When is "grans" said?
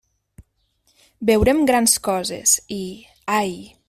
1.71-1.95